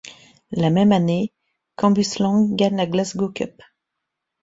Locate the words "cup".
3.29-3.61